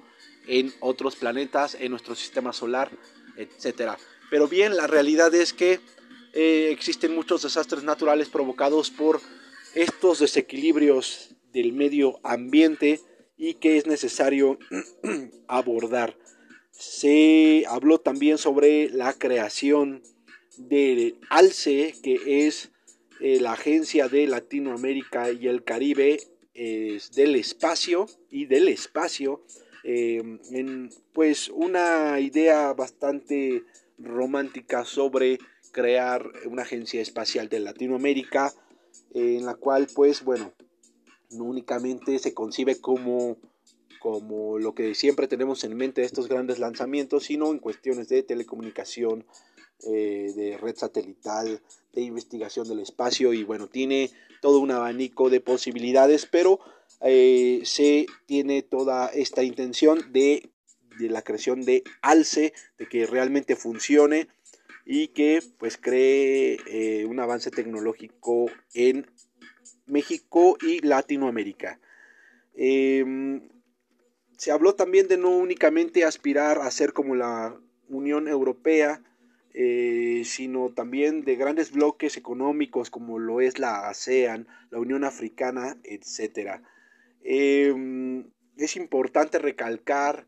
en 0.46 0.72
otros 0.80 1.16
planetas, 1.16 1.76
en 1.78 1.90
nuestro 1.90 2.14
sistema 2.14 2.52
solar, 2.52 2.90
etc. 3.36 3.92
Pero 4.30 4.48
bien, 4.48 4.76
la 4.76 4.86
realidad 4.86 5.34
es 5.34 5.52
que 5.52 5.80
eh, 6.32 6.70
existen 6.70 7.14
muchos 7.14 7.42
desastres 7.42 7.84
naturales 7.84 8.28
provocados 8.28 8.90
por 8.90 9.20
estos 9.74 10.18
desequilibrios 10.18 11.30
del 11.52 11.72
medio 11.72 12.18
ambiente, 12.24 13.00
y 13.42 13.54
que 13.54 13.76
es 13.76 13.88
necesario 13.88 14.56
abordar. 15.48 16.16
Se 16.70 17.64
habló 17.68 17.98
también 17.98 18.38
sobre 18.38 18.88
la 18.90 19.14
creación 19.14 20.00
del 20.56 21.18
ALCE, 21.28 21.92
que 22.04 22.46
es 22.46 22.70
eh, 23.20 23.40
la 23.40 23.54
Agencia 23.54 24.06
de 24.06 24.28
Latinoamérica 24.28 25.32
y 25.32 25.48
el 25.48 25.64
Caribe 25.64 26.20
del 26.54 27.34
espacio 27.34 28.06
y 28.30 28.44
del 28.46 28.68
espacio, 28.68 29.42
em, 29.82 30.38
en 30.52 30.90
pues 31.12 31.48
una 31.48 32.20
idea 32.20 32.72
bastante 32.74 33.64
romántica 33.98 34.84
sobre 34.84 35.38
crear 35.72 36.30
una 36.44 36.62
agencia 36.62 37.00
espacial 37.00 37.48
de 37.48 37.58
Latinoamérica, 37.58 38.54
en 39.14 39.44
la 39.46 39.54
cual 39.54 39.88
pues 39.92 40.22
bueno, 40.22 40.52
no 41.32 41.44
únicamente 41.44 42.18
se 42.18 42.34
concibe 42.34 42.80
como, 42.80 43.36
como 44.00 44.58
lo 44.58 44.74
que 44.74 44.94
siempre 44.94 45.28
tenemos 45.28 45.64
en 45.64 45.76
mente 45.76 46.00
de 46.00 46.06
estos 46.06 46.28
grandes 46.28 46.58
lanzamientos, 46.58 47.24
sino 47.24 47.50
en 47.50 47.58
cuestiones 47.58 48.08
de 48.08 48.22
telecomunicación, 48.22 49.24
eh, 49.84 50.32
de 50.36 50.56
red 50.58 50.76
satelital, 50.76 51.60
de 51.92 52.02
investigación 52.02 52.68
del 52.68 52.78
espacio 52.78 53.32
y 53.32 53.42
bueno, 53.42 53.66
tiene 53.66 54.10
todo 54.40 54.60
un 54.60 54.70
abanico 54.70 55.28
de 55.28 55.40
posibilidades, 55.40 56.26
pero 56.26 56.60
eh, 57.00 57.62
se 57.64 58.06
tiene 58.26 58.62
toda 58.62 59.08
esta 59.08 59.42
intención 59.42 60.12
de, 60.12 60.50
de 60.98 61.08
la 61.08 61.22
creación 61.22 61.62
de 61.62 61.82
ALCE, 62.00 62.52
de 62.78 62.86
que 62.86 63.06
realmente 63.06 63.56
funcione 63.56 64.28
y 64.84 65.08
que 65.08 65.42
pues 65.58 65.76
cree 65.76 66.58
eh, 66.66 67.04
un 67.04 67.20
avance 67.20 67.50
tecnológico 67.50 68.46
en 68.74 69.06
México 69.86 70.56
y 70.60 70.80
Latinoamérica. 70.80 71.80
Em, 72.54 73.48
se 74.36 74.50
habló 74.50 74.74
también 74.74 75.08
de 75.08 75.16
no 75.16 75.30
únicamente 75.30 76.04
aspirar 76.04 76.58
a 76.58 76.70
ser 76.70 76.92
como 76.92 77.14
la 77.14 77.58
Unión 77.88 78.28
Europea, 78.28 79.02
eh, 79.54 80.22
sino 80.24 80.70
también 80.70 81.24
de 81.24 81.36
grandes 81.36 81.72
bloques 81.72 82.16
económicos 82.16 82.90
como 82.90 83.18
lo 83.18 83.40
es 83.40 83.58
la 83.58 83.88
ASEAN, 83.88 84.48
la 84.70 84.78
Unión 84.80 85.04
Africana, 85.04 85.76
etc. 85.84 86.62
Em, 87.22 88.30
es 88.56 88.76
importante 88.76 89.38
recalcar 89.38 90.26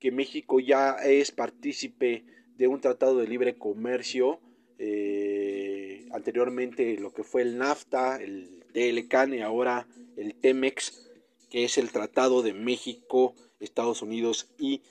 que 0.00 0.10
México 0.10 0.60
ya 0.60 0.96
es 1.04 1.30
partícipe 1.30 2.26
de 2.56 2.68
un 2.68 2.80
tratado 2.80 3.18
de 3.18 3.28
libre 3.28 3.56
comercio, 3.56 4.40
eh, 4.78 6.06
anteriormente 6.12 6.98
lo 6.98 7.12
que 7.12 7.22
fue 7.22 7.42
el 7.42 7.58
NAFTA, 7.58 8.16
el 8.16 8.55
TLCAN 8.76 9.32
y 9.32 9.40
ahora 9.40 9.86
el 10.18 10.34
TEMEX, 10.34 11.08
que 11.48 11.64
es 11.64 11.78
el 11.78 11.90
Tratado 11.90 12.42
de 12.42 12.52
México, 12.52 13.34
Estados 13.58 14.02
Unidos 14.02 14.48
y 14.58 14.82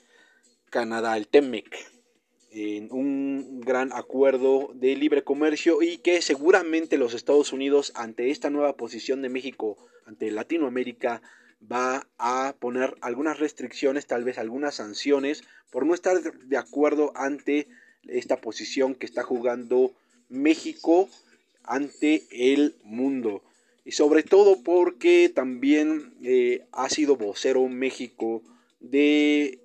Canadá, 0.70 1.16
el 1.16 1.28
TEMEC, 1.28 1.72
en 2.50 2.90
un 2.90 3.60
gran 3.60 3.92
acuerdo 3.92 4.72
de 4.74 4.96
libre 4.96 5.22
comercio 5.22 5.82
y 5.82 5.98
que 5.98 6.20
seguramente 6.20 6.98
los 6.98 7.14
Estados 7.14 7.52
Unidos 7.52 7.92
ante 7.94 8.30
esta 8.30 8.50
nueva 8.50 8.76
posición 8.76 9.22
de 9.22 9.28
México 9.28 9.76
ante 10.04 10.32
Latinoamérica 10.32 11.22
va 11.70 12.08
a 12.18 12.56
poner 12.58 12.96
algunas 13.02 13.38
restricciones, 13.38 14.08
tal 14.08 14.24
vez 14.24 14.38
algunas 14.38 14.74
sanciones 14.74 15.44
por 15.70 15.86
no 15.86 15.94
estar 15.94 16.20
de 16.20 16.56
acuerdo 16.56 17.12
ante 17.14 17.68
esta 18.08 18.40
posición 18.40 18.96
que 18.96 19.06
está 19.06 19.22
jugando 19.22 19.92
México 20.28 21.08
ante 21.66 22.22
el 22.30 22.76
mundo 22.84 23.05
y 23.86 23.92
sobre 23.92 24.24
todo 24.24 24.64
porque 24.64 25.30
también 25.32 26.16
eh, 26.24 26.66
ha 26.72 26.90
sido 26.90 27.16
vocero 27.16 27.68
México 27.68 28.42
de, 28.80 29.60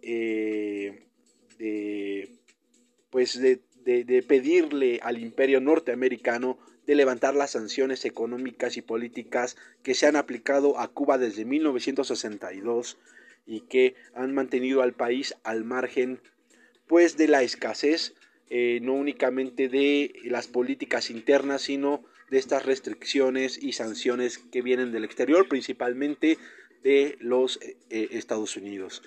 eh, 1.57 2.37
pues 3.09 3.41
de, 3.41 3.59
pedirle 4.27 4.99
al 5.01 5.19
imperio 5.19 5.59
norteamericano 5.59 6.59
de 6.85 6.93
levantar 6.93 7.33
las 7.33 7.51
sanciones 7.51 8.05
económicas 8.05 8.77
y 8.77 8.83
políticas 8.83 9.57
que 9.81 9.95
se 9.95 10.05
han 10.05 10.15
aplicado 10.15 10.79
a 10.79 10.87
Cuba 10.89 11.17
desde 11.17 11.43
1962 11.43 12.99
y 13.47 13.61
que 13.61 13.95
han 14.13 14.35
mantenido 14.35 14.83
al 14.83 14.93
país 14.93 15.33
al 15.43 15.63
margen 15.63 16.19
pues 16.85 17.17
de 17.17 17.27
la 17.27 17.41
escasez 17.41 18.13
eh, 18.51 18.79
no 18.83 18.93
únicamente 18.93 19.67
de 19.67 20.13
las 20.25 20.47
políticas 20.47 21.09
internas, 21.09 21.63
sino 21.63 22.03
de 22.31 22.39
estas 22.39 22.65
restricciones 22.65 23.61
y 23.61 23.73
sanciones 23.73 24.39
que 24.39 24.63
vienen 24.63 24.91
del 24.91 25.03
exterior, 25.03 25.47
principalmente 25.47 26.39
de 26.81 27.17
los 27.19 27.59
eh, 27.91 28.07
Estados 28.11 28.57
Unidos. 28.57 29.03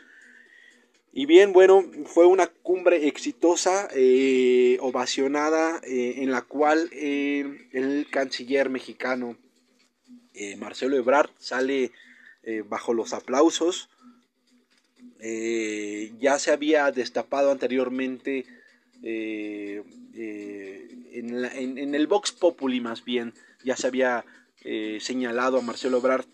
Y 1.17 1.27
bien, 1.27 1.53
bueno, 1.53 1.85
fue 2.07 2.27
una 2.27 2.49
cumbre 2.49 3.07
exitosa, 3.07 3.89
eh, 3.95 4.79
ovacionada, 4.81 5.81
eh, 5.85 6.15
en 6.19 6.33
la 6.33 6.43
cual 6.43 6.91
eh, 6.93 7.69
el 7.73 8.09
canciller 8.11 8.69
mexicano 8.69 9.37
Marcelo 10.59 10.97
Ebrard 10.97 11.31
sale 11.39 11.93
bajo 12.67 12.93
los 12.93 13.13
aplausos. 13.13 13.89
ya 15.21 16.39
se 16.41 16.51
había 16.51 16.91
destapado 16.91 17.53
anteriormente 17.53 18.45
en, 19.05 19.85
en, 21.79 21.95
el 21.95 22.07
Vox 22.07 22.33
Populi 22.33 22.81
más 22.81 23.05
bien, 23.05 23.35
ya 23.64 23.77
se 23.77 23.87
había 23.87 24.25
señalado 25.01 25.59
a 25.59 25.62
Marcelo 25.62 25.99
Ebrard 25.99 26.25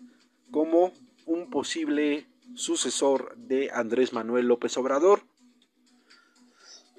como 0.50 0.92
un 1.26 1.50
posible 1.50 2.26
sucesor 2.54 3.36
de 3.36 3.70
Andrés 3.72 4.12
Manuel 4.12 4.46
López 4.46 4.76
Obrador. 4.76 5.22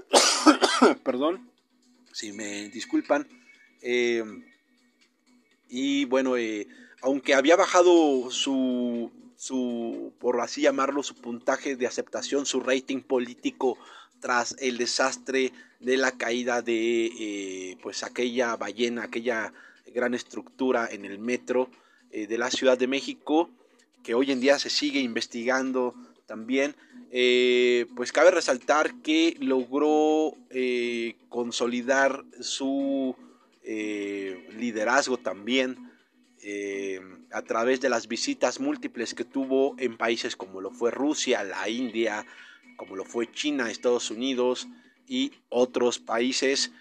Perdón, 1.03 1.49
si 2.11 2.31
me 2.33 2.69
disculpan. 2.69 3.27
Eh, 3.81 4.23
y 5.69 6.05
bueno, 6.05 6.37
eh, 6.37 6.67
aunque 7.01 7.33
había 7.33 7.55
bajado 7.55 8.29
su, 8.29 9.11
su, 9.37 10.13
por 10.19 10.39
así 10.41 10.61
llamarlo, 10.61 11.03
su 11.03 11.15
puntaje 11.15 11.75
de 11.75 11.87
aceptación, 11.87 12.45
su 12.45 12.59
rating 12.59 13.01
político 13.01 13.77
tras 14.21 14.55
el 14.59 14.77
desastre 14.77 15.51
de 15.79 15.97
la 15.97 16.11
caída 16.11 16.61
de 16.61 17.05
eh, 17.19 17.77
pues 17.83 18.03
aquella 18.03 18.55
ballena, 18.55 19.03
aquella 19.03 19.51
gran 19.93 20.13
estructura 20.13 20.87
en 20.89 21.03
el 21.03 21.19
metro 21.19 21.69
de 22.11 22.37
la 22.37 22.51
Ciudad 22.51 22.77
de 22.77 22.87
México, 22.87 23.49
que 24.03 24.13
hoy 24.13 24.31
en 24.31 24.41
día 24.41 24.59
se 24.59 24.69
sigue 24.69 24.99
investigando 24.99 25.95
también, 26.25 26.75
eh, 27.11 27.87
pues 27.93 28.13
cabe 28.13 28.31
resaltar 28.31 29.01
que 29.01 29.35
logró 29.41 30.33
eh, 30.49 31.17
consolidar 31.27 32.23
su 32.39 33.13
eh, 33.63 34.47
liderazgo 34.57 35.17
también 35.17 35.89
a 37.31 37.41
través 37.43 37.81
de 37.81 37.89
las 37.89 38.07
visitas 38.07 38.59
múltiples 38.59 39.13
que 39.13 39.25
tuvo 39.25 39.75
en 39.77 39.95
países 39.95 40.35
como 40.35 40.59
lo 40.59 40.71
fue 40.71 40.89
Rusia, 40.89 41.43
la 41.43 41.69
India, 41.69 42.25
como 42.81 42.95
lo 42.95 43.05
fue 43.05 43.31
China, 43.31 43.69
Estados 43.69 44.09
Unidos 44.09 44.67
y 45.07 45.31
otros 45.49 45.99
países, 45.99 46.71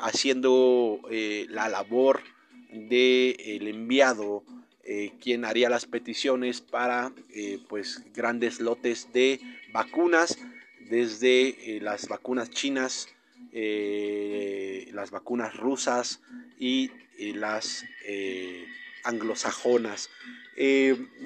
haciendo 0.00 1.00
la 1.48 1.68
labor 1.68 2.20
del 2.72 3.36
el 3.38 3.68
enviado 3.68 4.42
eh, 4.84 5.12
quien 5.20 5.44
haría 5.44 5.70
las 5.70 5.86
peticiones 5.86 6.60
para 6.60 7.12
eh, 7.30 7.60
pues 7.68 8.02
grandes 8.12 8.58
lotes 8.58 9.12
de 9.12 9.40
vacunas 9.72 10.36
desde 10.90 11.76
eh, 11.76 11.80
las 11.80 12.08
vacunas 12.08 12.50
chinas 12.50 13.08
las 13.52 15.10
vacunas 15.10 15.54
rusas 15.58 16.20
y 16.58 16.90
las 17.18 17.84
anglosajonas. 19.04 20.08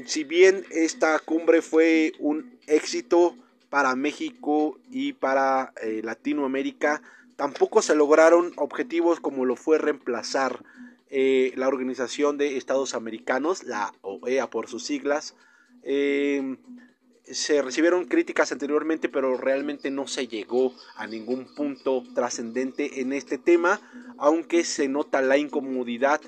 Si 0.06 0.24
bien 0.24 0.64
esta 0.72 1.16
cumbre 1.20 1.62
fue 1.62 2.14
un 2.18 2.58
éxito 2.66 3.36
para 3.70 3.94
México 3.96 4.79
y 4.90 5.12
para 5.12 5.72
Latinoamérica 6.02 7.02
tampoco 7.37 7.83
se 7.83 7.94
lograron 7.94 8.52
objetivos 8.57 9.20
como 9.20 9.44
lo 9.44 9.57
fue 9.57 9.79
reemplazar 9.79 10.64
eh, 11.09 11.52
la 11.57 11.68
Organización 11.68 12.37
de 12.37 12.57
Estados 12.57 12.94
Americanos, 12.94 13.62
la 13.62 13.94
OEA 14.02 14.50
por 14.50 14.68
sus 14.68 14.85
siglas. 14.85 15.37
Eh, 15.83 16.57
se 17.24 17.62
recibieron 17.62 18.07
críticas 18.07 18.52
anteriormente, 18.52 19.09
pero 19.09 19.37
realmente 19.37 19.90
no 19.90 20.07
se 20.07 20.26
llegó 20.26 20.74
a 20.96 21.07
ningún 21.07 21.55
punto 21.55 22.05
trascendente 22.14 23.00
en 23.00 23.12
este 23.12 23.38
tema, 23.38 23.81
aunque 24.18 24.64
se 24.64 24.88
nota 24.88 25.22
la 25.22 25.37
incomodidad 25.37 26.20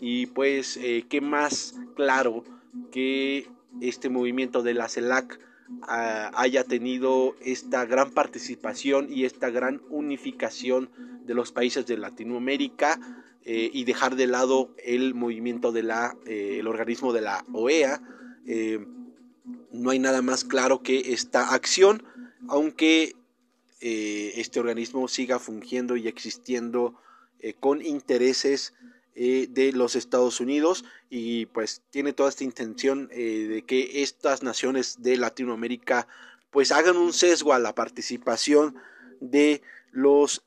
y 0.00 0.26
pues 0.26 0.76
eh, 0.76 1.06
qué 1.08 1.20
más 1.20 1.74
claro 1.96 2.44
que 2.90 3.48
este 3.80 4.08
movimiento 4.08 4.62
de 4.62 4.74
la 4.74 4.88
CELAC 4.88 5.40
ah, 5.82 6.30
haya 6.34 6.64
tenido 6.64 7.36
esta 7.40 7.84
gran 7.84 8.10
participación 8.10 9.12
y 9.12 9.24
esta 9.24 9.50
gran 9.50 9.82
unificación 9.90 10.90
de 11.24 11.34
los 11.34 11.52
países 11.52 11.86
de 11.86 11.96
Latinoamérica 11.96 12.98
eh, 13.46 13.70
y 13.72 13.84
dejar 13.84 14.16
de 14.16 14.26
lado 14.26 14.74
el 14.82 15.14
movimiento 15.14 15.70
de 15.70 15.82
la, 15.82 16.16
eh, 16.26 16.62
organismo 16.66 17.12
de 17.12 17.20
la 17.20 17.44
OEA. 17.52 18.00
Eh, 18.46 18.86
no 19.70 19.90
hay 19.90 19.98
nada 19.98 20.22
más 20.22 20.44
claro 20.44 20.82
que 20.82 21.12
esta 21.12 21.52
acción, 21.52 22.02
aunque 22.48 23.14
este 23.80 24.60
organismo 24.60 25.08
siga 25.08 25.38
fungiendo 25.38 25.98
y 25.98 26.08
existiendo 26.08 26.94
con 27.60 27.84
intereses 27.84 28.72
de 29.14 29.70
los 29.72 29.94
Estados 29.94 30.40
Unidos 30.40 30.84
y 31.08 31.46
pues 31.46 31.82
tiene 31.90 32.12
toda 32.12 32.28
esta 32.28 32.42
intención 32.42 33.08
de 33.08 33.62
que 33.66 34.02
estas 34.02 34.42
naciones 34.42 35.02
de 35.02 35.16
Latinoamérica 35.16 36.08
pues 36.50 36.72
hagan 36.72 36.96
un 36.96 37.12
sesgo 37.12 37.52
a 37.52 37.60
la 37.60 37.74
participación 37.74 38.74
de 39.20 39.62
los, 39.92 40.42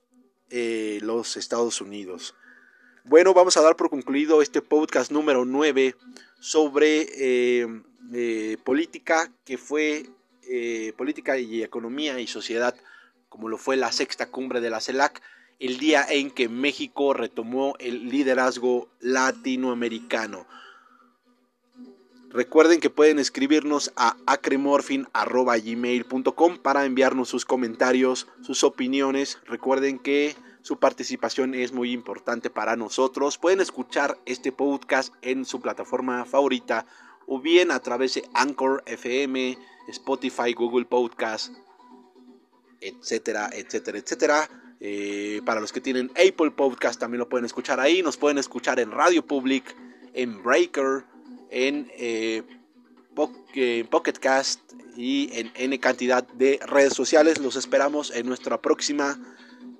los 0.50 1.38
Estados 1.38 1.80
Unidos. 1.80 2.36
Bueno, 3.10 3.34
vamos 3.34 3.56
a 3.56 3.62
dar 3.62 3.78
por 3.78 3.90
concluido 3.90 4.42
este 4.42 4.62
podcast 4.62 5.14
número 5.14 5.46
9 5.46 5.96
sobre 6.42 7.08
eh, 7.16 7.66
eh, 8.12 8.58
política, 8.66 9.32
que 9.46 9.58
fue 9.58 10.06
eh, 10.44 10.92
política 10.98 11.38
y 11.38 11.64
economía 11.64 12.20
y 12.20 12.28
sociedad, 12.28 12.76
como 13.30 13.48
lo 13.48 13.58
fue 13.58 13.78
la 13.78 13.94
sexta 13.94 14.30
cumbre 14.30 14.60
de 14.60 14.70
la 14.70 14.82
CELAC, 14.82 15.22
el 15.60 15.80
día 15.80 16.06
en 16.08 16.32
que 16.32 16.48
México 16.50 17.13
retomó 17.13 17.76
el 17.80 18.10
liderazgo 18.10 18.89
latinoamericano. 19.00 20.46
Recuerden 22.30 22.82
que 22.82 22.89
pueden 22.89 23.20
escribirnos 23.20 23.93
a 23.96 24.17
acremorfin.gmail.com 24.26 26.58
para 26.58 26.84
enviarnos 26.86 27.30
sus 27.30 27.46
comentarios, 27.46 28.28
sus 28.41 28.63
opiniones. 28.63 29.39
Recuerden 29.46 29.98
que 29.98 30.36
su 30.62 30.78
participación 30.78 31.56
es 31.56 31.72
muy 31.72 31.93
importante 31.93 32.50
para 32.50 32.76
nosotros. 32.76 33.38
Pueden 33.38 33.62
escuchar 33.62 34.17
este 34.26 34.52
podcast 34.52 35.13
en 35.22 35.46
su 35.46 35.62
plataforma 35.62 36.26
favorita 36.26 36.86
o 37.26 37.39
bien 37.39 37.72
a 37.72 37.80
través 37.80 38.15
de 38.15 38.28
Anchor 38.34 38.84
FM, 38.86 39.58
Spotify, 39.88 40.52
Google 40.54 40.84
Podcast, 40.86 41.54
etcétera, 42.82 43.50
etcétera, 43.54 44.00
etcétera. 44.00 44.67
Eh, 44.80 45.42
para 45.46 45.60
los 45.60 45.72
que 45.72 45.82
tienen 45.82 46.12
Apple 46.12 46.52
Podcast 46.52 47.00
también 47.00 47.20
lo 47.20 47.30
pueden 47.30 47.46
escuchar 47.46 47.80
ahí. 47.80 48.02
Nos 48.02 48.18
pueden 48.18 48.38
escuchar 48.38 48.80
en 48.80 48.92
Radio 48.92 49.26
Public, 49.26 49.76
en 50.13 50.42
Breaker, 50.44 51.04
en 51.50 51.92
eh, 51.98 52.44
Pocket 53.90 54.13
Cast 54.20 54.60
y 54.96 55.30
en 55.34 55.52
N 55.56 55.80
cantidad 55.80 56.28
de 56.28 56.60
redes 56.66 56.94
sociales. 56.94 57.40
Los 57.40 57.56
esperamos 57.56 58.12
en 58.12 58.28
nuestra 58.28 58.62
próxima 58.62 59.20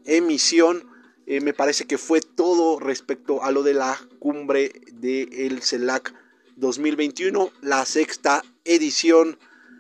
emisión. 0.05 0.89
Eh, 1.27 1.41
me 1.41 1.53
parece 1.53 1.86
que 1.86 1.97
fue 1.97 2.21
todo 2.21 2.79
respecto 2.79 3.43
a 3.43 3.51
lo 3.51 3.62
de 3.62 3.73
la 3.73 3.99
cumbre 4.19 4.71
del 4.93 5.31
el 5.33 5.62
CELAC 5.62 6.13
2021, 6.55 7.51
la 7.62 7.86
sexta 7.86 8.43
edición. 8.65 9.38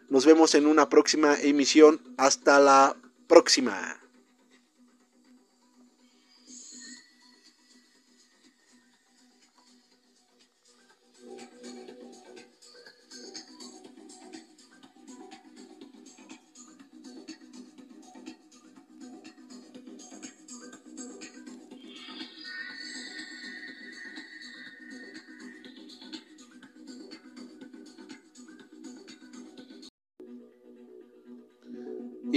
Nos 0.09 0.25
vemos 0.25 0.55
en 0.55 0.67
una 0.67 0.89
próxima 0.89 1.35
emisión. 1.41 2.01
Hasta 2.17 2.59
la 2.59 2.95
próxima. 3.27 3.99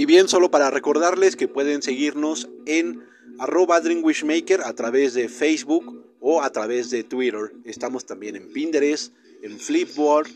Y 0.01 0.07
bien, 0.07 0.27
solo 0.27 0.49
para 0.49 0.71
recordarles 0.71 1.35
que 1.35 1.47
pueden 1.47 1.83
seguirnos 1.83 2.49
en 2.65 3.05
arroba 3.37 3.79
Dreamwishmaker 3.81 4.61
a 4.61 4.73
través 4.73 5.13
de 5.13 5.29
Facebook 5.29 6.07
o 6.19 6.41
a 6.41 6.51
través 6.51 6.89
de 6.89 7.03
Twitter. 7.03 7.53
Estamos 7.65 8.07
también 8.07 8.35
en 8.35 8.51
Pinterest, 8.51 9.13
en 9.43 9.59
Flipboard, 9.59 10.27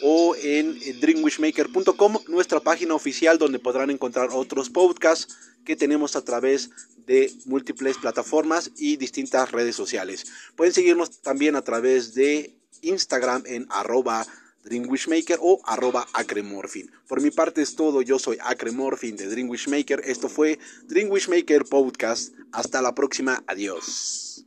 o 0.00 0.34
en 0.42 0.78
dreamwishmaker.com, 0.98 2.20
nuestra 2.28 2.60
página 2.60 2.94
oficial 2.94 3.36
donde 3.36 3.58
podrán 3.58 3.90
encontrar 3.90 4.30
otros 4.32 4.70
podcasts 4.70 5.36
que 5.66 5.76
tenemos 5.76 6.16
a 6.16 6.24
través 6.24 6.70
de 7.06 7.30
múltiples 7.44 7.98
plataformas 7.98 8.70
y 8.78 8.96
distintas 8.96 9.52
redes 9.52 9.76
sociales. 9.76 10.24
Pueden 10.56 10.72
seguirnos 10.72 11.20
también 11.20 11.54
a 11.54 11.60
través 11.60 12.14
de 12.14 12.56
Instagram 12.80 13.42
en 13.44 13.66
arroba 13.68 14.26
Dreamwishmaker 14.66 15.38
o 15.40 15.60
arroba 15.64 16.06
Acremorphin. 16.12 16.90
Por 17.08 17.22
mi 17.22 17.30
parte 17.30 17.62
es 17.62 17.76
todo, 17.76 18.02
yo 18.02 18.18
soy 18.18 18.36
Acremorphin 18.42 19.16
de 19.16 19.28
Dreamwishmaker. 19.28 20.02
Esto 20.04 20.28
fue 20.28 20.58
Dreamwishmaker 20.88 21.64
Podcast. 21.64 22.34
Hasta 22.50 22.82
la 22.82 22.94
próxima, 22.94 23.44
adiós. 23.46 24.45